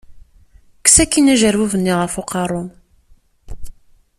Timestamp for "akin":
1.03-1.31